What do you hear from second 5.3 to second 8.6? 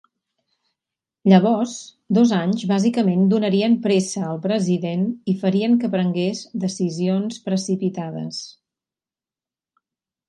i farien que prengués decisions precipitades.